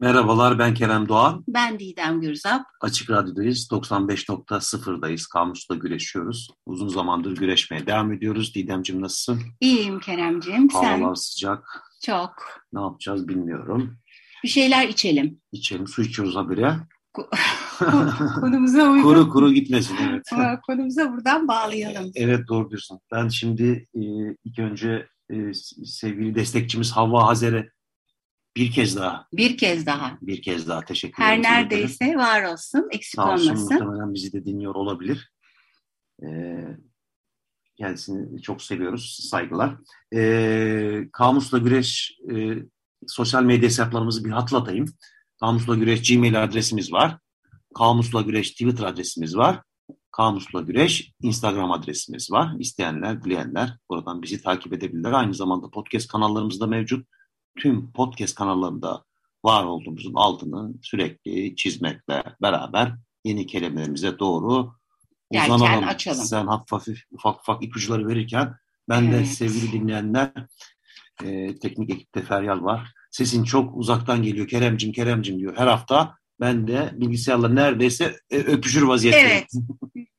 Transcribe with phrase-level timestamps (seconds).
[0.00, 1.44] Merhabalar ben Kerem Doğan.
[1.48, 2.62] Ben Didem Gürzap.
[2.80, 3.68] Açık Radyo'dayız.
[3.70, 5.26] 95.0'dayız.
[5.28, 6.48] Kamusla güreşiyoruz.
[6.66, 8.54] Uzun zamandır güreşmeye devam ediyoruz.
[8.54, 9.40] Didemciğim nasılsın?
[9.60, 10.68] İyiyim Keremciğim.
[10.68, 11.22] Havalar Sen?
[11.22, 11.84] sıcak.
[12.04, 12.30] Çok.
[12.72, 13.98] Ne yapacağız bilmiyorum.
[14.44, 15.40] Bir şeyler içelim.
[15.52, 15.86] İçelim.
[15.86, 16.76] Su içiyoruz habire.
[18.40, 19.02] Konumuza uygun.
[19.02, 20.22] kuru kuru gitmesin evet.
[20.66, 22.10] Konumuza buradan bağlayalım.
[22.14, 23.00] Evet doğru diyorsun.
[23.12, 24.00] Ben şimdi e,
[24.44, 25.54] ilk önce e,
[25.84, 27.68] sevgili destekçimiz Havva Hazer'e
[28.58, 29.26] bir kez daha.
[29.32, 30.18] Bir kez daha.
[30.22, 31.44] Bir kez daha teşekkür ederim.
[31.44, 32.18] Her neredeyse ederim.
[32.18, 33.72] var olsun, eksik Sağ olsun, olmasın.
[33.72, 35.32] Muhtemelen bizi de dinliyor olabilir.
[36.22, 36.66] Ee,
[37.76, 39.76] kendisini çok seviyoruz, saygılar.
[40.14, 42.54] Ee, Kamusla Güreş e,
[43.06, 44.86] sosyal medya hesaplarımızı bir hatırlatayım.
[45.40, 47.18] Kamusla Güreş Gmail adresimiz var.
[47.74, 49.62] Kamusla Güreş Twitter adresimiz var.
[50.12, 52.54] Kamusla Güreş Instagram adresimiz var.
[52.58, 55.12] İsteyenler, dileyenler buradan bizi takip edebilirler.
[55.12, 57.06] Aynı zamanda podcast kanallarımız da mevcut
[57.58, 59.04] tüm podcast kanallarında
[59.44, 62.92] var olduğumuzun altını sürekli çizmekle beraber
[63.24, 64.72] yeni kelimelerimize doğru
[65.30, 65.88] uzanalım.
[65.88, 66.24] açalım.
[66.24, 68.54] Sen hafif hafif ufak ufak ipuçları verirken
[68.88, 69.20] ben evet.
[69.20, 70.32] de sevgili dinleyenler
[71.24, 72.92] e, teknik ekipte Feryal var.
[73.10, 76.18] Sesin çok uzaktan geliyor Keremcim Keremcim diyor her hafta.
[76.40, 79.28] Ben de bilgisayarla neredeyse e, öpüşür vaziyetteyim.
[79.28, 79.46] Evet.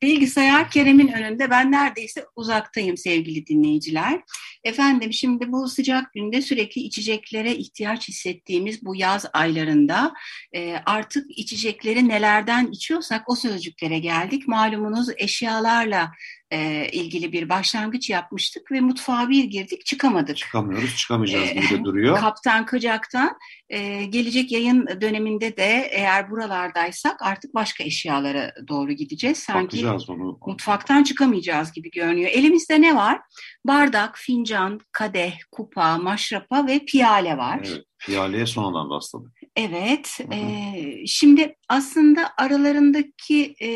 [0.02, 1.50] Bilgisayar Kerem'in önünde.
[1.50, 4.20] Ben neredeyse uzaktayım sevgili dinleyiciler.
[4.64, 10.12] Efendim şimdi bu sıcak günde sürekli içeceklere ihtiyaç hissettiğimiz bu yaz aylarında
[10.52, 14.48] e, artık içecekleri nelerden içiyorsak o sözcüklere geldik.
[14.48, 16.12] Malumunuz eşyalarla
[16.50, 20.36] e, ilgili bir başlangıç yapmıştık ve mutfağa bir girdik çıkamadık.
[20.36, 22.20] Çıkamıyoruz, çıkamayacağız gibi de duruyor.
[22.20, 23.36] Kaptan Kıcak'tan
[23.68, 29.38] e, gelecek yayın döneminde de eğer buralardaysak artık başka eşyalara doğru gideceğiz.
[29.38, 30.38] Sanki onu.
[30.46, 32.30] mutfaktan çıkamayacağız gibi görünüyor.
[32.32, 33.20] Elimizde ne var?
[33.64, 37.60] Bardak, fincan, kadeh, kupa, maşrapa ve piyale var.
[37.64, 39.32] Evet, piyaleye sonradan rastladık.
[39.56, 43.68] Evet, e, şimdi aslında aralarındaki e,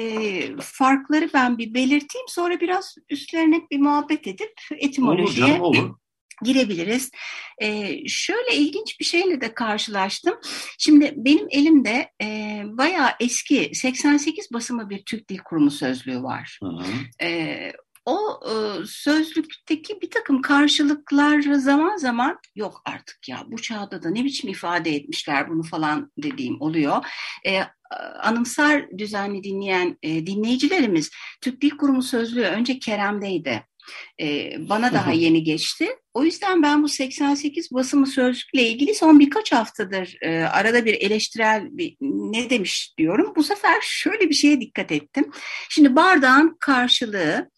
[0.61, 2.29] farkları ben bir belirteyim.
[2.29, 5.97] Sonra biraz üstlerine bir muhabbet edip etimolojiye olur canım, olur.
[6.45, 7.11] girebiliriz.
[7.59, 10.35] E, şöyle ilginç bir şeyle de karşılaştım.
[10.79, 16.59] Şimdi benim elimde e, bayağı eski 88 basımı bir Türk Dil Kurumu sözlüğü var.
[16.63, 17.27] Hı hı.
[17.27, 17.73] E,
[18.07, 18.53] o e,
[18.87, 24.91] sözlükteki bir takım karşılıklar zaman zaman yok artık ya bu çağda da ne biçim ifade
[24.91, 27.07] etmişler bunu falan dediğim oluyor.
[27.47, 27.61] E,
[28.23, 31.11] anımsar düzenli dinleyen e, dinleyicilerimiz
[31.41, 33.63] Türk Dil Kurumu sözlüğü önce Kerem'deydi.
[34.21, 35.89] E, bana daha yeni geçti.
[36.15, 41.69] O yüzden ben bu 88 basımı sözlükle ilgili son birkaç haftadır e, arada bir eleştirel
[41.71, 43.33] bir, ne demiş diyorum.
[43.37, 45.31] Bu sefer şöyle bir şeye dikkat ettim.
[45.69, 47.51] Şimdi bardağın karşılığı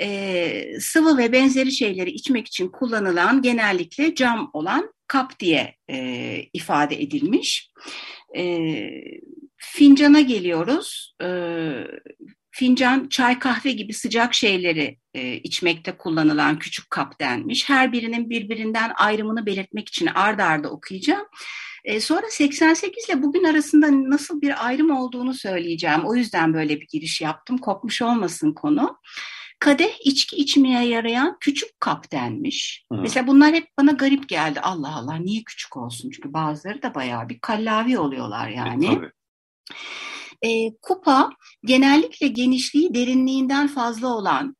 [0.00, 5.96] e, sıvı ve benzeri şeyleri içmek için kullanılan genellikle cam olan kap diye e,
[6.52, 7.70] ifade edilmiş.
[8.36, 8.68] E,
[9.56, 11.14] fincana geliyoruz.
[11.22, 11.28] E,
[12.50, 17.68] fincan çay kahve gibi sıcak şeyleri e, içmekte kullanılan küçük kap denmiş.
[17.68, 21.26] Her birinin birbirinden ayrımını belirtmek için ard arda okuyacağım.
[22.00, 26.00] Sonra 88 ile bugün arasında nasıl bir ayrım olduğunu söyleyeceğim.
[26.04, 27.58] O yüzden böyle bir giriş yaptım.
[27.58, 28.98] Kopmuş olmasın konu.
[29.58, 32.86] Kadeh içki içmeye yarayan küçük kap denmiş.
[32.92, 32.98] Hı.
[32.98, 34.60] Mesela bunlar hep bana garip geldi.
[34.60, 36.10] Allah Allah niye küçük olsun?
[36.10, 38.86] Çünkü bazıları da bayağı bir kallavi oluyorlar yani.
[38.86, 39.10] E, tabii.
[40.42, 41.30] E, kupa
[41.64, 44.56] genellikle genişliği derinliğinden fazla olan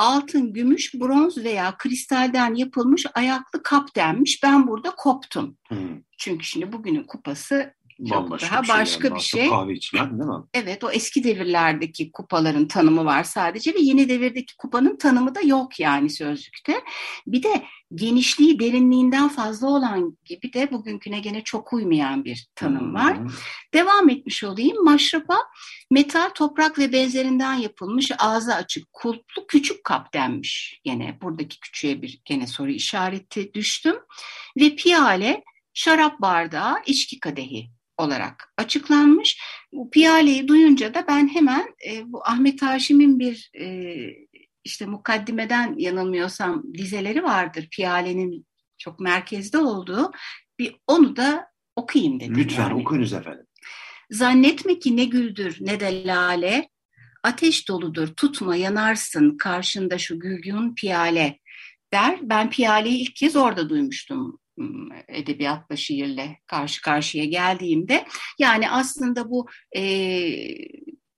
[0.00, 4.42] altın, gümüş, bronz veya kristalden yapılmış ayaklı kap denmiş.
[4.42, 5.56] Ben burada koptum.
[5.68, 6.02] Hmm.
[6.18, 9.16] Çünkü şimdi bugünün kupası Bambaşka çok daha bir şey başka yani.
[9.16, 9.48] bir şey.
[9.48, 10.44] Kahve içilen değil mi?
[10.54, 15.80] Evet o eski devirlerdeki kupaların tanımı var sadece ve yeni devirdeki kupanın tanımı da yok
[15.80, 16.80] yani sözlükte.
[17.26, 17.64] Bir de
[17.94, 23.18] genişliği derinliğinden fazla olan gibi de bugünküne gene çok uymayan bir tanım var.
[23.18, 23.28] Hmm.
[23.74, 24.84] Devam etmiş olayım.
[24.84, 25.38] Maşrapa
[25.90, 30.80] metal, toprak ve benzerinden yapılmış ağzı açık kulplu küçük kap denmiş.
[30.84, 33.96] Gene buradaki küçüğe bir gene soru işareti düştüm.
[34.56, 35.44] Ve piyale
[35.74, 37.70] şarap bardağı, içki kadehi
[38.00, 39.40] olarak açıklanmış.
[39.72, 43.96] Bu piyaleyi duyunca da ben hemen e, bu Ahmet Haşim'in bir e,
[44.64, 47.68] işte mukaddimeden yanılmıyorsam dizeleri vardır.
[47.70, 48.46] Piyalenin
[48.78, 50.12] çok merkezde olduğu.
[50.58, 52.34] Bir onu da okuyayım dedim.
[52.36, 52.82] Lütfen yani.
[52.82, 53.46] okuyunuz efendim.
[54.10, 56.68] Zannetme ki ne güldür ne de lale,
[57.22, 61.38] ateş doludur tutma yanarsın karşında şu gülgün piyale
[61.92, 62.18] der.
[62.22, 64.38] Ben piyaleyi ilk kez orada duymuştum
[65.08, 68.06] edebiyatla, şiirle karşı karşıya geldiğimde.
[68.38, 69.82] Yani aslında bu e,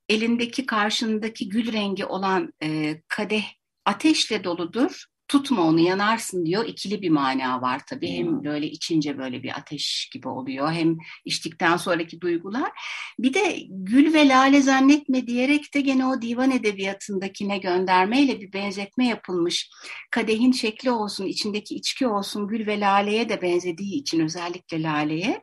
[0.08, 3.44] elindeki karşındaki gül rengi olan e, kadeh
[3.84, 6.64] ateşle doludur tutma onu yanarsın diyor.
[6.66, 8.10] İkili bir mana var tabii.
[8.10, 8.44] Hem hmm.
[8.44, 10.72] böyle içince böyle bir ateş gibi oluyor.
[10.72, 12.70] Hem içtikten sonraki duygular.
[13.18, 19.06] Bir de gül ve lale zannetme diyerek de gene o divan edebiyatındakine göndermeyle bir benzetme
[19.06, 19.70] yapılmış.
[20.10, 25.42] Kadehin şekli olsun, içindeki içki olsun gül ve laleye de benzediği için özellikle laleye.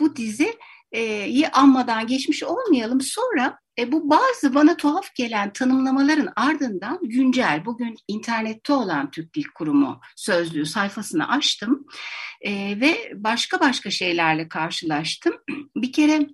[0.00, 0.54] Bu dizi
[1.26, 3.00] yi anmadan geçmiş olmayalım.
[3.00, 9.44] Sonra e, bu bazı bana tuhaf gelen tanımlamaların ardından güncel, bugün internette olan Türk Dil
[9.54, 11.86] Kurumu sözlüğü sayfasını açtım
[12.40, 15.34] e, ve başka başka şeylerle karşılaştım.
[15.76, 16.26] Bir kere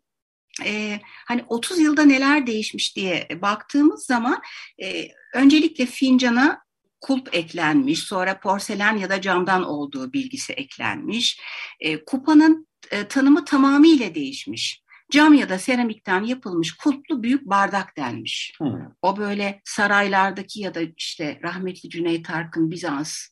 [0.64, 4.43] e, hani 30 yılda neler değişmiş diye baktığımız zaman
[4.82, 6.64] e, öncelikle fincana
[7.00, 11.41] kulp eklenmiş, sonra porselen ya da camdan olduğu bilgisi eklenmiş.
[11.81, 14.83] E, kupanın e, tanımı tamamıyla değişmiş.
[15.14, 18.52] Cam ya da seramikten yapılmış kulplu büyük bardak denmiş.
[18.58, 18.75] Hmm.
[19.02, 23.26] O böyle saraylardaki ya da işte rahmetli Cüneyt Arkın Bizans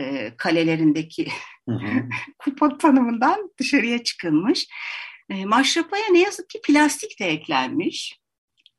[0.00, 1.28] e, kalelerindeki
[2.38, 4.66] kupa tanımından dışarıya çıkılmış.
[5.30, 8.18] E, maşrapaya ne yazık ki plastik de eklenmiş.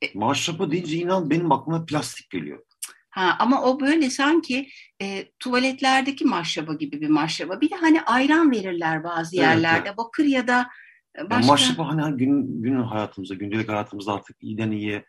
[0.01, 2.63] E, Maşrapa deyince inan benim aklıma plastik geliyor.
[3.09, 4.69] Ha, ama o böyle sanki
[5.01, 7.61] e, tuvaletlerdeki maşraba gibi bir maşraba.
[7.61, 9.77] Bir de hani ayran verirler bazı yerlerde.
[9.77, 9.97] Evet, evet.
[9.97, 10.69] Bakır ya da
[11.17, 11.35] başka...
[11.35, 15.05] Yani maşraba hani gün, gün hayatımızda, gündelik hayatımızda artık iyiden iyiye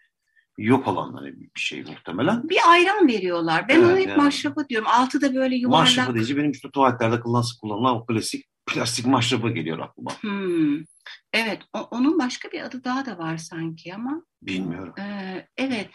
[0.58, 2.48] yok olan hani bir şey muhtemelen.
[2.48, 3.68] Bir ayran veriyorlar.
[3.68, 4.22] Ben evet, ona hep yani.
[4.22, 4.88] maşrapa diyorum.
[4.90, 5.80] Altı da böyle yuvarlak.
[5.80, 10.10] Maşrapa deyince benim işte tuvaletlerde kullanılan, kullanılan o klasik plastik maşrapa geliyor aklıma.
[10.20, 10.78] Hmm.
[11.32, 14.22] Evet, o, onun başka bir adı daha da var sanki ama.
[14.42, 14.94] Bilmiyorum.
[14.98, 15.90] Ee, evet.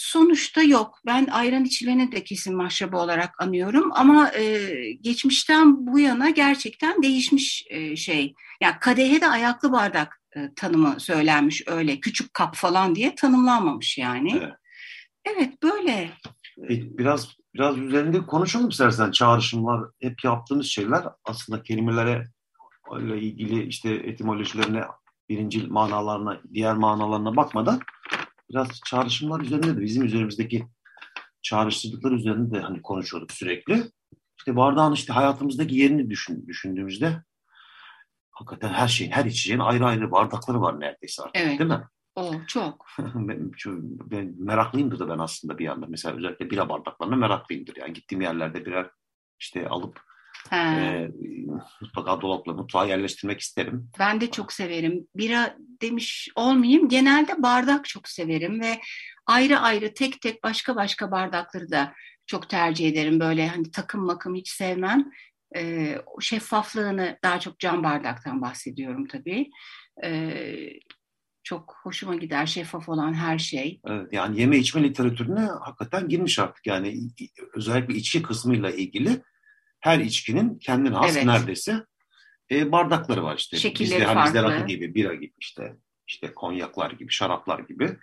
[0.00, 0.98] Sonuçta yok.
[1.06, 7.66] Ben ayran içileni de kesin maşraba olarak anıyorum ama e, geçmişten bu yana gerçekten değişmiş
[7.70, 8.34] e, şey.
[8.60, 14.32] Yani kadehe de ayaklı bardak e, tanımı söylenmiş öyle küçük kap falan diye tanımlanmamış yani.
[14.36, 14.52] Evet,
[15.24, 16.10] evet böyle.
[16.98, 22.26] Biraz biraz üzerinde konuşalım istersen çağrışımlar hep yaptığımız şeyler aslında kelimelere
[23.00, 24.84] ile ilgili işte etimolojilerine
[25.28, 27.80] birincil manalarına diğer manalarına bakmadan
[28.50, 30.66] biraz çağrışımlar üzerinde de bizim üzerimizdeki
[31.42, 33.82] çağrıştırdıkları üzerinde de hani konuşuyorduk sürekli.
[34.38, 37.22] İşte bardağın işte hayatımızdaki yerini düşün, düşündüğümüzde
[38.30, 41.58] hakikaten her şeyin, her içeceğin ayrı ayrı bardakları var neredeyse artık evet.
[41.58, 41.84] değil mi?
[42.14, 42.86] O çok.
[42.98, 43.52] ben,
[44.10, 45.86] ben meraklıyımdır da ben aslında bir yanda.
[45.88, 47.76] Mesela özellikle bira bardaklarına meraklıyımdır.
[47.76, 48.90] Yani gittiğim yerlerde birer
[49.40, 50.07] işte alıp
[50.52, 51.08] e,
[51.80, 53.90] mutlaka dolapla mutfağa yerleştirmek isterim.
[53.98, 55.08] Ben de çok severim.
[55.14, 56.88] Bira demiş olmayayım.
[56.88, 58.80] Genelde bardak çok severim ve
[59.26, 61.94] ayrı ayrı tek tek başka başka bardakları da
[62.26, 63.20] çok tercih ederim.
[63.20, 65.10] Böyle hani takım makım hiç sevmem.
[65.56, 69.50] E, şeffaflığını daha çok cam bardaktan bahsediyorum tabii.
[70.04, 70.32] E,
[71.42, 73.80] çok hoşuma gider şeffaf olan her şey.
[73.86, 76.66] Evet, yani yeme içme literatürüne hakikaten girmiş artık.
[76.66, 77.00] Yani
[77.54, 79.22] özellikle içki kısmıyla ilgili
[79.80, 81.26] her içkinin kendine has evet.
[81.26, 81.84] neredeyse
[82.50, 83.56] e, bardakları var işte.
[83.56, 84.20] Şekilleri bizde, farklı.
[84.20, 87.96] Hani bizde rakı gibi, bira gibi işte, işte konyaklar gibi, şaraplar gibi.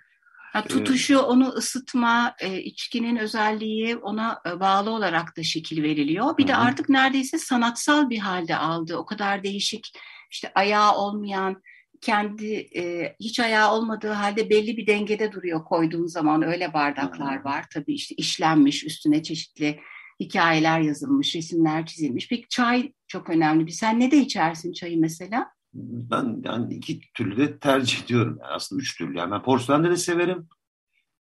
[0.53, 6.37] Ha, e, tutuşu, onu ısıtma, e, içkinin özelliği ona e, bağlı olarak da şekil veriliyor.
[6.37, 6.51] Bir Hı-hı.
[6.51, 8.97] de artık neredeyse sanatsal bir halde aldı.
[8.97, 9.91] O kadar değişik,
[10.31, 11.61] işte ayağı olmayan,
[12.01, 17.43] kendi e, hiç ayağı olmadığı halde belli bir dengede duruyor koyduğun zaman öyle bardaklar Hı-hı.
[17.43, 17.65] var.
[17.73, 19.79] Tabii işte işlenmiş, üstüne çeşitli
[20.19, 22.29] hikayeler yazılmış, resimler çizilmiş.
[22.29, 23.65] Peki çay çok önemli.
[23.65, 25.51] Bir sen ne de içersin çayı mesela?
[25.73, 28.37] Ben yani iki türlü de tercih ediyorum.
[28.41, 29.17] Yani aslında üç türlü.
[29.17, 30.47] Yani ben porselende de severim.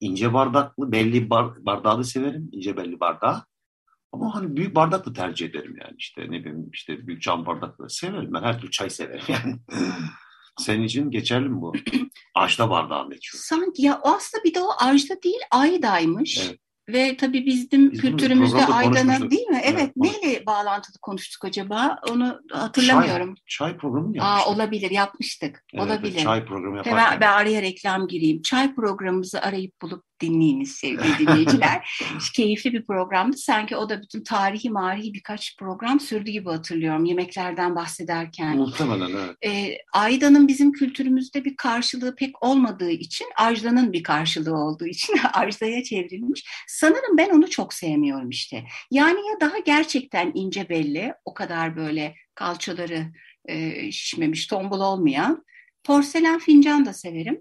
[0.01, 2.49] İnce bardaklı, belli bar, bardağı da severim.
[2.53, 3.45] İnce belli bardağı.
[4.13, 5.95] Ama hani büyük bardaklı tercih ederim yani.
[5.99, 8.33] işte ne bileyim işte büyük cam bardaklı severim.
[8.35, 9.57] Ben her türlü çay severim yani.
[10.59, 11.73] Senin için geçerli mi bu?
[12.35, 13.43] Ajda bardağında içiyor.
[13.45, 16.49] Sanki ya aslında bir de o Ajda değil Ayda'ymış.
[16.49, 16.61] Evet.
[16.89, 19.61] Ve tabii bizim Biz kültürümüzde Ayda'nın değil mi?
[19.65, 21.99] Evet, evet neyle bağlantılı konuştuk acaba?
[22.11, 23.35] Onu hatırlamıyorum.
[23.35, 24.49] Çay, çay programı mı yapmıştık?
[24.49, 25.65] Aa, olabilir yapmıştık.
[25.75, 26.19] Evet, olabilir.
[26.19, 26.99] Çay programı yaparken.
[26.99, 28.43] Hemen ben araya reklam gireyim.
[28.43, 32.03] Çay programımızı arayıp bulup dinleyiniz sevgili dinleyiciler.
[32.35, 33.37] Keyifli bir programdı.
[33.37, 38.57] Sanki o da bütün tarihi marihi birkaç program sürdü gibi hatırlıyorum yemeklerden bahsederken.
[38.57, 39.37] Muhtemelen evet.
[39.45, 45.83] E, Ayda'nın bizim kültürümüzde bir karşılığı pek olmadığı için Ajda'nın bir karşılığı olduğu için Ajda'ya
[45.83, 46.45] çevrilmiş.
[46.69, 48.65] Sanırım ben onu çok sevmiyorum işte.
[48.91, 53.07] Yani ya daha gerçekten ince belli o kadar böyle kalçaları
[53.45, 55.45] e, şişmemiş tombul olmayan
[55.85, 57.39] porselen fincan da severim.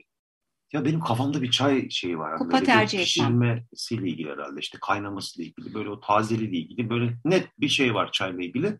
[0.74, 2.38] Ya benim kafamda bir çay şeyi var.
[2.38, 3.06] Kupa tercih etmem.
[3.06, 8.12] Pişirmesiyle ilgili herhalde işte kaynamasıyla ilgili böyle o tazeliğiyle ilgili böyle net bir şey var
[8.12, 8.80] çayla ilgili.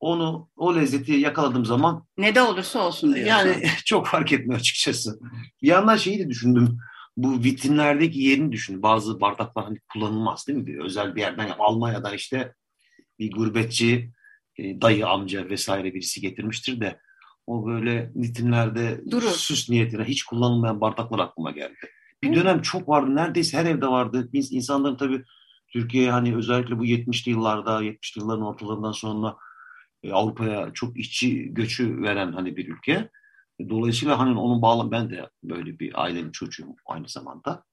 [0.00, 3.28] Onu o lezzeti yakaladığım zaman ne de olursa olsun diyorsun.
[3.28, 5.20] Yani çok fark etmiyor açıkçası.
[5.62, 6.78] Bir yandan şeyi de düşündüm.
[7.16, 8.82] Bu vitrinlerdeki yerini düşün.
[8.82, 10.66] Bazı bardaklar hani kullanılmaz değil mi?
[10.66, 12.54] Bir özel bir yerden Almanya'dan işte
[13.18, 14.10] bir gurbetçi
[14.56, 17.00] e, dayı amca vesaire birisi getirmiştir de
[17.46, 19.30] o böyle vitrinlerde Durur.
[19.30, 21.90] süs niyetine hiç kullanılmayan bardaklar aklıma geldi.
[22.22, 22.34] Bir Hı.
[22.34, 23.14] dönem çok vardı.
[23.14, 24.28] Neredeyse her evde vardı.
[24.32, 25.24] Biz insanların tabii
[25.68, 29.36] Türkiye hani özellikle bu 70'li yıllarda, 70'li yılların ortalarından sonra
[30.02, 33.10] e, Avrupa'ya çok işçi göçü veren hani bir ülke.
[33.68, 37.64] Dolayısıyla hani onun bağlam ben de böyle bir ailenin çocuğum aynı zamanda.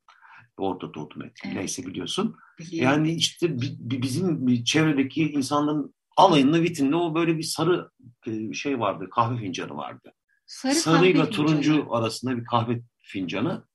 [0.58, 1.46] Orada doğdum ettim.
[1.46, 1.56] Evet.
[1.56, 2.36] Neyse biliyorsun.
[2.60, 2.94] Biliyorum.
[2.94, 7.92] Yani işte bizim çevredeki insanların alayında vitinde o böyle bir sarı
[8.28, 10.14] e, şey vardı, kahve fincanı vardı.
[10.46, 11.96] Sarı Sarıyla turuncu fincanı.
[11.98, 13.68] arasında bir kahve fincanı.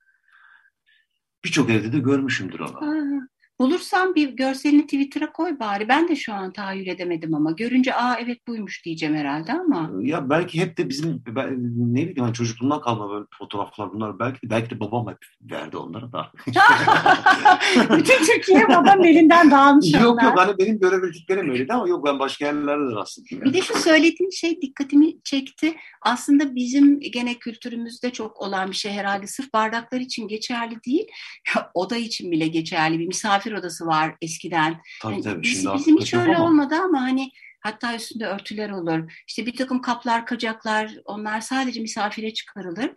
[1.45, 2.81] Birçok evde de görmüşümdür onu.
[2.81, 3.27] Ha.
[3.61, 5.89] Bulursan bir görselini Twitter'a koy bari.
[5.89, 7.51] Ben de şu an tahayyül edemedim ama.
[7.51, 9.91] Görünce aa evet buymuş diyeceğim herhalde ama.
[10.01, 11.57] Ya belki hep de bizim ben,
[11.95, 14.19] ne bileyim hani çocukluğumdan kalma böyle fotoğraflar bunlar.
[14.19, 15.19] Belki belki de babam hep
[15.51, 16.33] verdi onları da.
[17.97, 20.25] Bütün Türkiye babam elinden dağılmış Yok onlar.
[20.25, 23.41] yok hani benim görebildiklerim öyleydi ama yok ben başka yerlerde de rastladım.
[23.45, 25.77] Bir de şu söylediğin şey dikkatimi çekti.
[26.03, 29.27] Aslında bizim gene kültürümüzde çok olan bir şey herhalde.
[29.27, 31.07] Sırf bardaklar için geçerli değil.
[31.75, 32.99] Oda için bile geçerli.
[32.99, 34.81] Bir misafir misafir odası var eskiden.
[35.03, 35.43] Tabii yani tabii.
[35.43, 36.47] Biz, bizim hiç öyle ama.
[36.47, 39.13] olmadı ama hani hatta üstünde örtüler olur.
[39.29, 42.91] İşte bir takım kaplar, kacaklar onlar sadece misafire çıkarılır.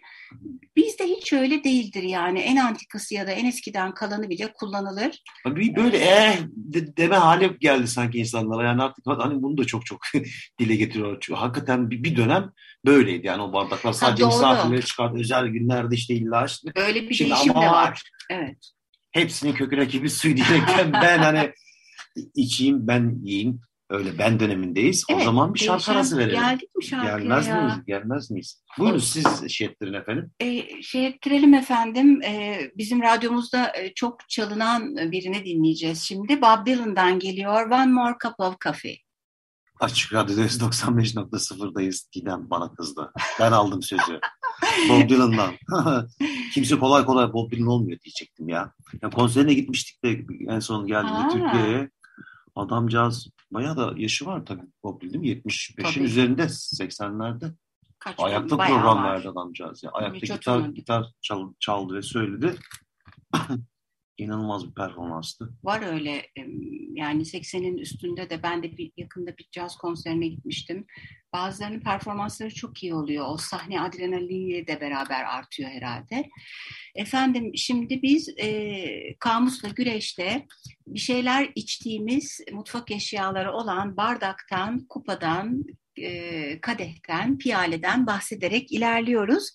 [0.75, 2.39] Bizde hiç öyle değildir yani.
[2.39, 5.23] En antikası ya da en eskiden kalanı bile kullanılır.
[5.45, 8.67] Bir böyle eh de, deme hali geldi sanki insanlara.
[8.67, 9.99] Yani artık hani bunu da çok çok
[10.59, 11.23] dile getiriyor.
[11.33, 12.51] Hakikaten bir, bir dönem
[12.85, 15.19] böyleydi yani o bardaklar sadece ha, misafirlere çıkardı.
[15.19, 16.71] Özel günlerde işte illa işte.
[16.75, 18.01] Öyle bir Şimdi değişim de var.
[18.29, 18.78] Evet
[19.11, 21.53] hepsinin kökü rakibi suyu diyerekten ben hani
[22.35, 25.03] içeyim ben yiyeyim öyle ben dönemindeyiz.
[25.09, 26.41] Evet, o zaman bir şarkı arası verelim.
[26.41, 27.61] Geldik mi şarkıya Gelmez ya?
[27.61, 27.85] miyiz?
[27.87, 28.63] Gelmez miyiz?
[28.77, 30.31] Buyurun siz şey ettirin efendim.
[30.39, 32.21] E, şey ettirelim efendim.
[32.21, 36.41] E, bizim radyomuzda e, çok çalınan birini dinleyeceğiz şimdi.
[36.41, 37.71] Bob Dylan'dan geliyor.
[37.71, 38.97] One More Cup of Coffee.
[39.79, 42.09] Açık Radyo'dayız 95.0'dayız.
[42.12, 43.12] Giden bana kızdı.
[43.39, 44.19] Ben aldım sözü.
[44.89, 45.53] Bob Dylan'dan.
[46.53, 48.74] Kimse kolay kolay Bob Dylan olmuyor diyecektim ya.
[49.01, 51.89] ya konserine gitmiştik de en son geldiğinde Türkiye'ye.
[52.55, 55.51] Adamcağız bayağı da yaşı var tabii Bob Dylan değil mi?
[55.53, 57.53] 75'in üzerinde 80'lerde.
[58.00, 59.83] Kaç Ayakta program verdi adamcağız.
[59.83, 59.91] Ya.
[59.91, 62.55] Ayakta gitar, gitar çal, çaldı ve söyledi.
[64.19, 65.49] İnanılmaz bir performanstı.
[65.63, 66.25] Var öyle
[66.93, 70.85] yani 80'in üstünde de ben de bir yakında bir caz konserine gitmiştim.
[71.33, 73.25] Bazılarının performansları çok iyi oluyor.
[73.29, 76.29] O sahne adrenaliniyle de beraber artıyor herhalde.
[76.95, 80.45] Efendim şimdi biz e, Kamus'la Güreş'te
[80.88, 85.63] bir şeyler içtiğimiz mutfak eşyaları olan bardaktan, kupadan,
[85.97, 89.49] e, kadehten, piyaleden bahsederek ilerliyoruz.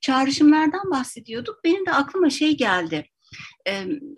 [0.00, 1.60] Çağrışımlardan bahsediyorduk.
[1.64, 3.08] Benim de aklıma şey geldi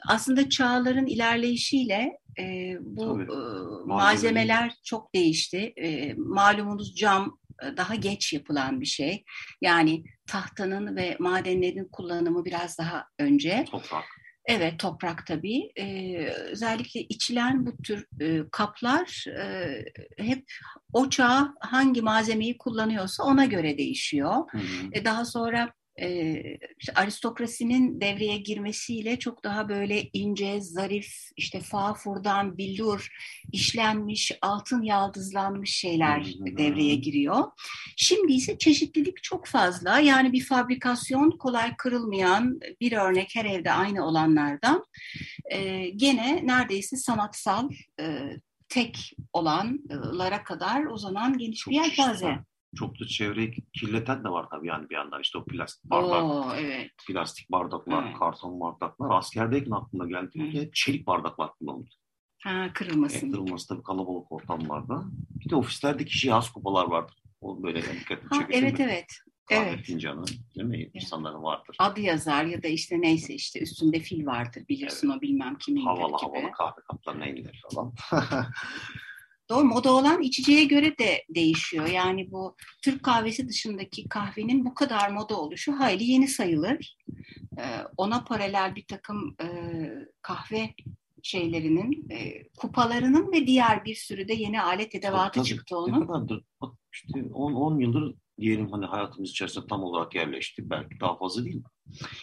[0.08, 3.22] aslında çağların ilerleyişiyle e, bu Tabii.
[3.22, 3.36] e,
[3.86, 5.72] malzemeler çok değişti.
[5.76, 7.40] E, malumunuz cam
[7.76, 9.24] daha geç yapılan bir şey.
[9.60, 13.64] Yani tahtanın ve madenlerin kullanımı biraz daha önce.
[13.70, 14.04] Toprak.
[14.46, 15.70] Evet, toprak tabii.
[15.76, 19.84] Ee, özellikle içilen bu tür e, kaplar e,
[20.18, 20.44] hep
[20.92, 24.34] o çağ hangi malzemeyi kullanıyorsa ona göre değişiyor.
[24.50, 24.88] Hı hı.
[24.92, 25.72] E, daha sonra
[26.78, 33.08] işte aristokrasinin devreye girmesiyle çok daha böyle ince, zarif, işte fafurdan, billur
[33.52, 36.24] işlenmiş, altın yaldızlanmış şeyler
[36.58, 37.44] devreye giriyor.
[37.96, 39.98] Şimdi ise çeşitlilik çok fazla.
[39.98, 44.84] Yani bir fabrikasyon kolay kırılmayan bir örnek her evde aynı olanlardan
[45.50, 47.70] e, gene neredeyse sanatsal
[48.00, 48.30] e,
[48.68, 52.38] tek olanlara kadar uzanan geniş bir yelpaze.
[52.76, 56.52] Çok da çevreyi kirleten de var tabii yani bir yandan işte o plastik bardak, Oo,
[56.58, 56.90] evet.
[57.08, 58.18] plastik bardaklar, Evet.
[58.18, 59.18] karton bardaklar.
[59.18, 61.90] Askerdeyken aklıma geldi ki hep çelik bardaklar kullanıldı.
[62.42, 63.30] Ha, kırılmasın.
[63.30, 65.04] Kırılması tabii kalabalık ortamlarda.
[65.44, 67.16] Bir de ofislerde kişiye has kupalar vardır.
[67.40, 68.62] O böyle yani dikkatimi çekiyor.
[68.62, 69.06] evet evet.
[69.48, 69.84] Kahve evet.
[69.84, 70.90] fincanı değil mi?
[70.94, 71.76] İnsanların vardır.
[71.78, 76.06] Adı yazar ya da işte neyse işte üstünde fil vardır bilirsin o bilmem kimin Havalı
[76.06, 76.20] gibi.
[76.20, 77.92] havalı kahve kaplarına inilir falan.
[79.50, 81.86] Doğru moda olan içeceğe göre de değişiyor.
[81.86, 86.96] Yani bu Türk kahvesi dışındaki kahvenin bu kadar moda oluşu hayli yeni sayılır.
[87.58, 87.62] Ee,
[87.96, 89.46] ona paralel bir takım e,
[90.22, 90.74] kahve
[91.22, 96.06] şeylerinin, e, kupalarının ve diğer bir sürü de yeni alet edevatı Tabii, çıktı Ne onun.
[96.06, 96.44] kadardır?
[96.60, 100.70] Bak işte 10, 10 yıldır diyelim hani hayatımız içerisinde tam olarak yerleşti.
[100.70, 101.62] Belki daha fazla değil mi?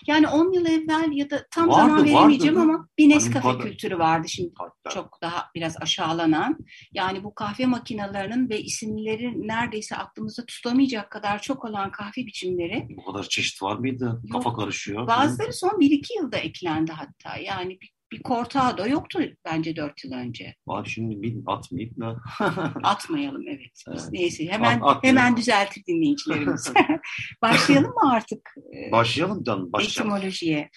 [0.07, 2.69] Yani 10 yıl evvel ya da tam Vardı, zaman veremeyeceğim vardı.
[2.73, 4.53] ama bir Nescafe Hani kültürü vardı şimdi.
[4.57, 6.57] Hatta çok daha biraz aşağılanan
[6.93, 13.11] yani bu kahve makinelerinin ve isimleri neredeyse aklımızda tutamayacak kadar çok olan kahve biçimleri bu
[13.11, 14.21] kadar çeşit var mıydı?
[14.31, 15.07] Kafa karışıyor.
[15.07, 20.55] bazıları son 1-2 yılda eklendi hatta yani bir, bir Cortado yoktu bence 4 yıl önce.
[20.67, 22.21] Var şimdi bir atmayıp da
[22.83, 23.71] Atmayalım evet.
[23.75, 24.11] Biz Evet.
[24.11, 25.03] Neyse hemen At- atmayalım.
[25.03, 26.73] hemen düzeltir dinleyicilerimiz.
[27.41, 30.13] Başlayalım mı artık e, başlayalım canım başlayalım.
[30.17, 30.69] etimolojiye?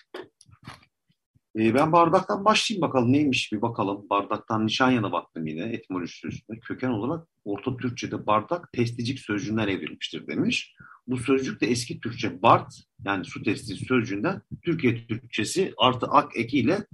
[1.58, 4.06] Ee, ben bardaktan başlayayım bakalım neymiş bir bakalım.
[4.10, 6.58] Bardaktan Nişanyan'a baktım yine etimolojisi üstüne.
[6.60, 10.74] Köken olarak Orta Türkçe'de bardak testicik sözcüğünden evrilmiştir demiş.
[11.06, 12.72] Bu sözcük de eski Türkçe bart
[13.04, 16.86] yani su testici sözcüğünden Türkiye Türkçesi artı ak ekiyle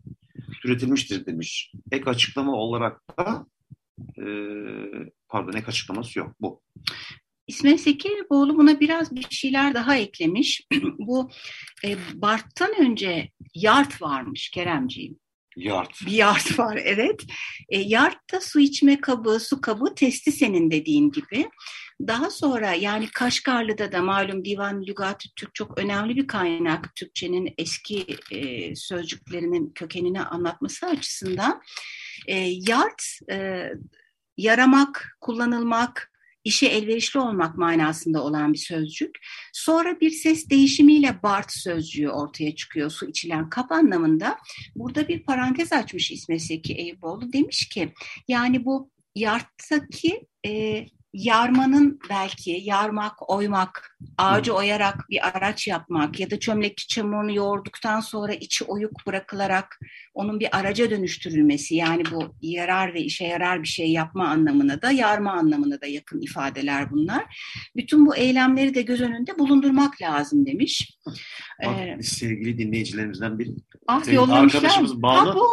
[0.67, 1.73] türetilmiştir demiş.
[1.93, 3.47] Ek açıklama olarak da
[4.19, 4.25] e,
[5.29, 6.63] pardon ek açıklaması yok bu.
[7.47, 10.67] İsmail Sekirboğlu buna biraz bir şeyler daha eklemiş.
[10.99, 11.31] Bu
[11.85, 15.19] e, Bart'tan önce Yart varmış Keremciğim.
[15.57, 16.07] Yart.
[16.07, 17.23] Bir Yart var evet.
[17.69, 21.51] E, Yart da su içme kabı, su kabı, testi senin dediğin gibi.
[22.01, 26.95] Daha sonra yani Kaşgarlı'da da malum Divan Lügat-ı Türk çok önemli bir kaynak.
[26.95, 31.63] Türkçenin eski e, sözcüklerinin kökenini anlatması açısından.
[32.27, 32.37] E,
[32.69, 33.69] yart, e,
[34.37, 36.13] yaramak, kullanılmak,
[36.47, 39.17] işe elverişli olmak manasında olan bir sözcük.
[39.53, 44.39] Sonra bir ses değişimiyle Bart sözcüğü ortaya çıkıyor su içilen kap anlamında.
[44.77, 47.33] Burada bir parantez açmış İsmet Seki Eyüboğlu.
[47.33, 47.93] Demiş ki
[48.29, 56.39] yani bu yarttaki e, yarmanın belki yarmak, oymak, ağacı oyarak bir araç yapmak ya da
[56.41, 59.79] çömlekçi çamurunu yoğurduktan sonra içi oyuk bırakılarak
[60.15, 64.91] onun bir araca dönüştürülmesi yani bu yarar ve işe yarar bir şey yapma anlamına da
[64.91, 67.25] yarma anlamına da yakın ifadeler bunlar.
[67.77, 70.99] Bütün bu eylemleri de göz önünde bulundurmak lazım demiş.
[71.67, 73.51] Bak, Ee, sevgili dinleyicilerimizden biri.
[73.89, 75.47] ah arkadaşımız Banu- Ha bu.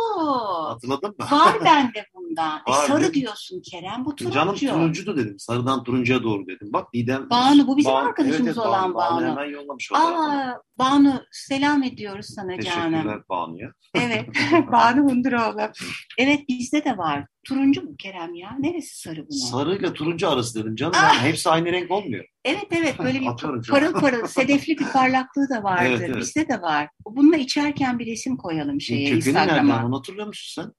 [0.70, 1.26] Hatırladın mı?
[1.32, 2.06] Var bende
[2.38, 2.62] bundan.
[2.67, 4.06] E, sarı diyorsun Kerem.
[4.06, 4.36] Bu turuncu.
[4.36, 5.39] Canım turuncudu dedim.
[5.39, 6.69] Sarıdan turuncuya doğru dedim.
[6.74, 7.30] Bak Didem.
[7.30, 9.28] Banu, bu bizim Banu- arkadaşımız olan Banu.
[9.28, 9.91] Hemen yollamış.
[9.93, 12.91] Aa, Banu selam ediyoruz sana canım.
[12.91, 13.72] Teşekkürler Banu'ya.
[13.96, 14.30] Evet.
[14.72, 15.72] Banu Hunduroğlu.
[16.17, 17.26] Evet bizde de var.
[17.48, 18.56] Turuncu mu Kerem ya?
[18.60, 19.39] Neresi sarı bunun?
[19.39, 20.93] Sarıyla turuncu arası dedim canım.
[20.98, 21.13] Ah!
[21.15, 22.26] Yani hepsi aynı renk olmuyor.
[22.46, 23.26] Evet evet böyle bir
[23.72, 25.86] parıl parıl sedefli bir parlaklığı da vardır.
[25.89, 26.17] Evet, evet.
[26.17, 26.89] Bizde de var.
[27.06, 29.63] Bununla içerken bir resim koyalım şeye Kökeni nereden?
[29.63, 29.98] Instagram'a.
[29.98, 30.72] Hatırlıyor musun sen?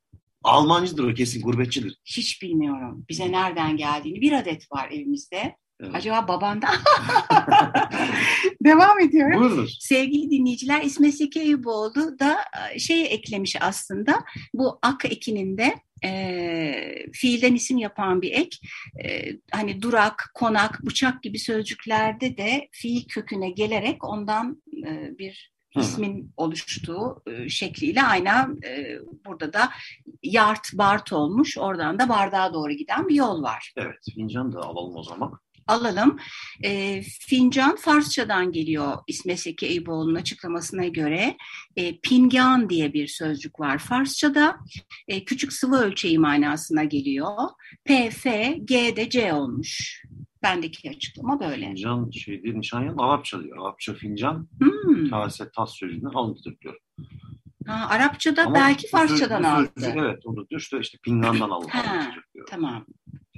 [0.45, 1.99] Almancıdır o kesin gurbetçidir.
[2.05, 3.05] Hiç bilmiyorum.
[3.09, 4.21] Bize nereden geldiğini.
[4.21, 5.57] Bir adet var evimizde.
[5.81, 5.95] Evet.
[5.95, 6.75] Acaba babandan?
[8.65, 9.41] Devam ediyorum.
[9.41, 9.79] Buyurunuz.
[9.81, 12.37] Sevgili dinleyiciler İsmet Zeki Eyüboğlu da
[12.75, 18.57] e, şey eklemiş aslında bu ak ekinin de e, fiilden isim yapan bir ek.
[19.05, 25.54] E, hani durak, konak, bıçak gibi sözcüklerde de fiil köküne gelerek ondan e, bir.
[25.81, 29.71] İsmin oluştuğu e, şekliyle aynen e, burada da
[30.23, 31.59] yart, bart olmuş.
[31.59, 33.73] Oradan da bardağa doğru giden bir yol var.
[33.77, 34.05] Evet.
[34.15, 35.41] Fincan da alalım o zaman.
[35.67, 36.19] alalım.
[36.65, 41.37] E, fincan Farsçadan geliyor İsmet Seki Eyüboğlu'nun açıklamasına göre.
[41.77, 44.57] E, pingan diye bir sözcük var Farsçada.
[45.09, 47.29] E, küçük sıvı ölçeği manasına geliyor.
[47.85, 50.03] P, F, G de C olmuş.
[50.49, 51.67] Bendeki açıklama böyle.
[51.67, 53.57] Fincan şey değil, nişanyan Arapça diyor.
[53.67, 55.11] Arapça fincan, Hmm.
[55.11, 56.77] kase, tas sözcüğünden alıntıdır diyor.
[57.67, 59.71] Ha, Arapçada Ama belki Farsçadan aldı.
[59.81, 62.11] Evet, onu diyor işte, işte pingandan alın- Ha.
[62.35, 62.47] diyor.
[62.51, 62.87] Tamam.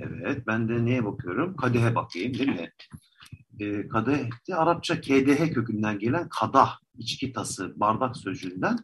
[0.00, 1.56] Evet, ben de neye bakıyorum?
[1.56, 2.72] Kadehe bakayım değil mi?
[3.60, 8.76] Ee, kadeh de Arapça KDH kökünden gelen kadah, içki tası, bardak sözcüğünden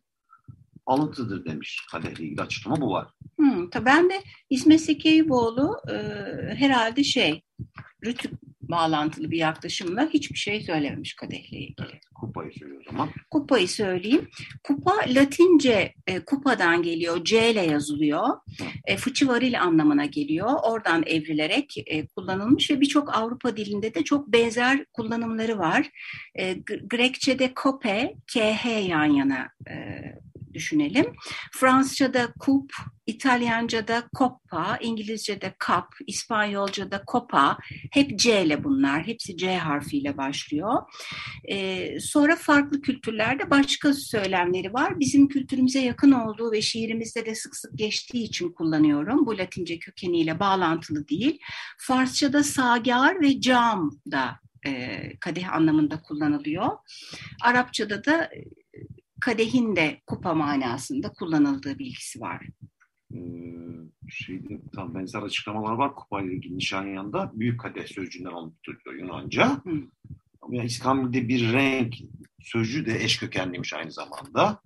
[0.86, 1.86] alıntıdır demiş.
[1.90, 3.08] Kadehle ilgili açıklama bu var.
[3.36, 5.94] Hmm, tabii ben de İsmet Seki Eyüboğlu e,
[6.54, 7.42] herhalde şey
[8.04, 8.32] Rütük
[8.72, 11.74] bağlantılı bir yaklaşımla hiçbir şey söylememiş kadehle ilgili.
[11.90, 13.08] Evet, kupayı söylüyor o zaman.
[13.30, 14.28] Kupayı söyleyeyim.
[14.64, 17.24] Kupa Latince e, kupadan geliyor.
[17.24, 18.28] C ile yazılıyor.
[18.84, 20.50] E, fıçı varil anlamına geliyor.
[20.62, 25.90] Oradan evrilerek e, kullanılmış ve birçok Avrupa dilinde de çok benzer kullanımları var.
[26.38, 26.54] E,
[26.90, 29.74] Grekçe'de kope, KH yan yana e,
[30.54, 31.06] düşünelim.
[31.52, 32.72] Fransızca'da kup,
[33.06, 37.58] İtalyanca'da coppa, İngilizce'de cup, İspanyolca'da copa.
[37.92, 39.06] Hep C ile bunlar.
[39.06, 40.82] Hepsi C harfiyle başlıyor.
[41.50, 45.00] Ee, sonra farklı kültürlerde başka söylemleri var.
[45.00, 49.26] Bizim kültürümüze yakın olduğu ve şiirimizde de sık sık geçtiği için kullanıyorum.
[49.26, 51.38] Bu Latince kökeniyle bağlantılı değil.
[51.78, 56.68] Farsça'da sagar ve cam da e, kadeh anlamında kullanılıyor.
[57.42, 58.30] Arapçada da
[59.22, 62.46] kadehin de kupa manasında kullanıldığı bilgisi var.
[63.14, 63.18] Ee,
[64.08, 69.50] şeyde tam benzer açıklamalar var kupa ile ilgili Nişanyan'da büyük kadeh sözcüğünden alıp tutuyor Yunanca.
[69.64, 69.70] Hı.
[70.40, 71.94] Ama yani İskambil'de bir renk
[72.40, 74.60] sözcüğü de eş kökenliymiş aynı zamanda.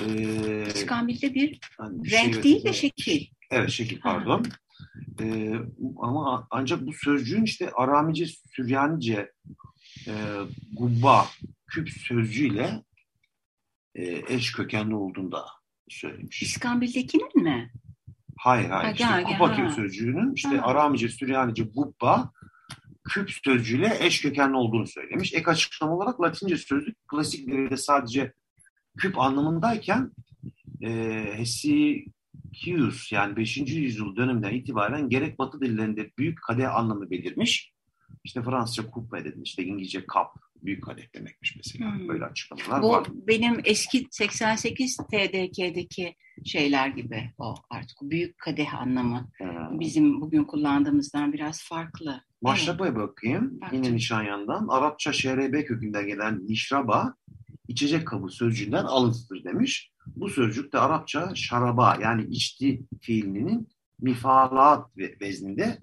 [0.00, 3.26] Ee, İskambil'de bir yani renk şey, değil de şekil.
[3.50, 4.44] Evet şekil pardon.
[5.20, 5.54] Ee,
[5.96, 9.32] ama ancak bu sözcüğün işte Aramice, Süryanice,
[10.06, 10.12] e,
[10.72, 11.26] gubba,
[11.66, 12.82] küp sözcüğüyle
[13.94, 15.44] e, eş kökenli olduğunu da
[15.88, 16.42] söylemiş.
[16.42, 17.72] İskambil'dekinin mi?
[18.38, 18.84] Hayır hayır.
[18.84, 20.66] Ha, işte gel, Kupa gel, sözcüğünün işte ha.
[20.66, 22.32] Aramice, Süryanice, Gubba
[23.04, 25.34] küp sözcüğüyle eş kökenli olduğunu söylemiş.
[25.34, 28.32] Ek açıklama olarak Latince sözlük klasik devirde sadece
[28.98, 30.12] küp anlamındayken
[30.82, 30.90] e,
[31.36, 33.56] Hesikius yani 5.
[33.56, 37.72] yüzyıl döneminden itibaren gerek Batı dillerinde büyük kadeh anlamı belirmiş.
[38.24, 41.94] İşte Fransızca coupe dedin, işte İngilizce cup, büyük kadeh demekmiş mesela.
[41.94, 42.08] Hmm.
[42.08, 43.06] Böyle açıklamalar Bu, var.
[43.26, 49.30] benim eski 88 TDK'deki şeyler gibi o artık büyük kadeh anlamı.
[49.38, 49.80] Hmm.
[49.80, 52.20] Bizim bugün kullandığımızdan biraz farklı.
[52.42, 53.00] Maşraba'ya evet.
[53.00, 53.60] bakayım.
[53.60, 53.82] Baktım.
[53.82, 54.68] Yine Nişanyan'dan.
[54.68, 57.14] Arapça şerebe kökünden gelen nişraba
[57.68, 59.92] içecek kabı sözcüğünden alıntıdır demiş.
[60.06, 63.68] Bu sözcük de Arapça şaraba yani içti fiilinin
[64.00, 65.78] mifalat vezninde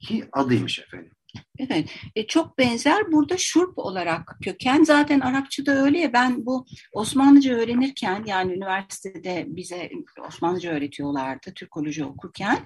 [0.00, 1.12] ki adıymış efendim.
[1.60, 3.12] Evet, e, çok benzer.
[3.12, 4.82] Burada şurp olarak köken.
[4.82, 9.90] Zaten Arapçada öyle ya ben bu Osmanlıca öğrenirken yani üniversitede bize
[10.28, 12.58] Osmanlıca öğretiyorlardı Türkoloji okurken.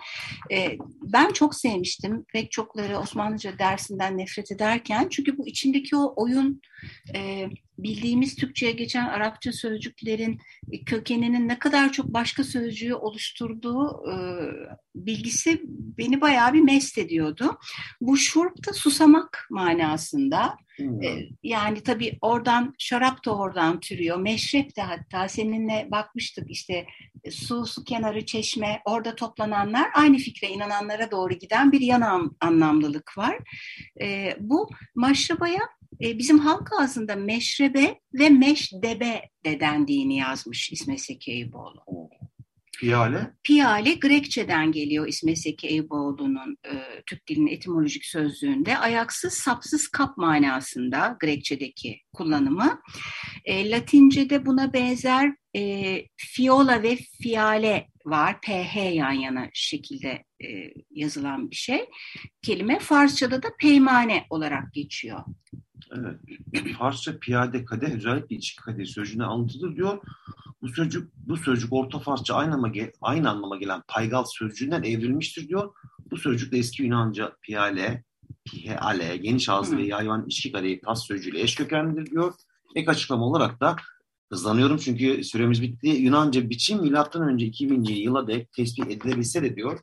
[0.52, 2.24] E, ben çok sevmiştim.
[2.32, 5.08] Pek çokları Osmanlıca dersinden nefret ederken.
[5.10, 6.60] Çünkü bu içindeki o oyun
[7.14, 10.40] e, bildiğimiz Türkçe'ye geçen Arapça sözcüklerin
[10.72, 14.14] e, kökeninin ne kadar çok başka sözcüğü oluşturduğu e,
[14.94, 15.60] bilgisi
[15.98, 17.58] beni bayağı bir mest ediyordu.
[18.00, 20.56] Bu şurp da susamak manasında.
[20.76, 21.02] Hmm.
[21.02, 24.16] E, yani tabii oradan şarap da oradan türüyor.
[24.16, 26.86] Meşrep de hatta seninle bakmıştık işte
[27.24, 33.18] e, su, su kenarı, çeşme orada toplananlar aynı fikre inananlara doğru giden bir yan anlamlılık
[33.18, 33.38] var.
[34.00, 35.60] E, bu maşrabaya
[36.02, 42.10] e, bizim halk ağzında meşrebe ve meşdebe de dendiğini yazmış İsmet Seki Eyüboğlu.
[42.80, 43.34] Piyale?
[43.44, 48.78] Piyale Grekçeden geliyor İsmet Seki Eyüboğlu'nun e, Türk dilinin etimolojik sözlüğünde.
[48.78, 52.80] Ayaksız, sapsız kap manasında Grekçedeki kullanımı.
[53.44, 58.40] E, Latince'de buna benzer e, fiola ve fiale var.
[58.40, 61.84] PH yan yana şekilde e, yazılan bir şey.
[62.42, 65.20] Kelime Farsçada da peymane olarak geçiyor.
[65.92, 66.20] Evet.
[66.78, 69.98] Farsça piyade kadeh özellikle içki kadeh sözcüğüne anlatıdır diyor.
[70.64, 75.74] Bu sözcük bu sözcük Orta Farsça aynı anlama, aynı anlama gelen paygal sözcüğünden evrilmiştir diyor.
[76.10, 78.04] Bu sözcük de eski Yunanca piyale,
[78.44, 82.34] piheale, geniş ağızlı ve yayvan içki kadehi pas sözcüğüyle eş kökenlidir diyor.
[82.74, 83.76] Ek açıklama olarak da
[84.32, 85.88] hızlanıyorum çünkü süremiz bitti.
[85.88, 87.84] Yunanca biçim milattan önce 2000.
[87.84, 89.80] yıla dek tespit edilebilse de diyor.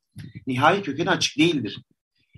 [0.48, 1.82] Nihai kökeni açık değildir.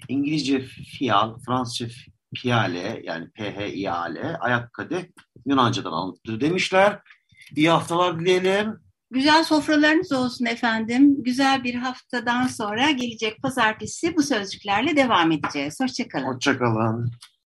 [0.08, 0.60] İngilizce
[1.00, 1.88] fial, Fransızca
[2.36, 5.04] piyale yani P-H-I-A-L ayak kadeh
[5.46, 7.00] Yunanca'dan alıntıdır demişler.
[7.56, 8.80] İyi haftalar dileyelim.
[9.12, 11.24] Güzel sofralarınız olsun efendim.
[11.24, 15.80] Güzel bir haftadan sonra gelecek pazartesi bu sözcüklerle devam edeceğiz.
[15.80, 16.26] Hoşçakalın.
[16.26, 17.12] Hoşçakalın.